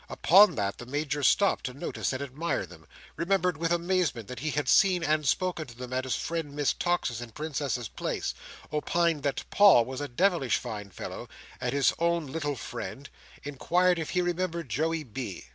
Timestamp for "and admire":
2.11-2.65